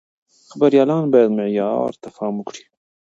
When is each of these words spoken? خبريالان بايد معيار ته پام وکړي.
خبريالان 0.49 1.03
بايد 1.13 1.29
معيار 1.37 1.91
ته 2.01 2.07
پام 2.15 2.33
وکړي. 2.37 2.63